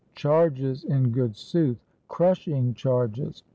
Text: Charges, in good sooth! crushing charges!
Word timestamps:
Charges, 0.15 0.83
in 0.83 1.11
good 1.11 1.35
sooth! 1.37 1.77
crushing 2.07 2.73
charges! 2.73 3.43